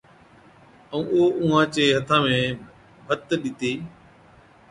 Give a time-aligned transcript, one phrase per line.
[0.93, 2.39] ائُون او اُونھان چي ھٿان ۾
[3.07, 3.71] ڀَتَ ڏِتِي